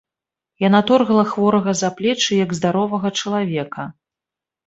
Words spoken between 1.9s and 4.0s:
плечы, як здаровага чалавека.